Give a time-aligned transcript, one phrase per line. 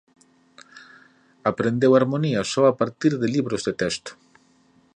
[1.51, 4.11] Aprendeu harmonía só a partir de libros de texto.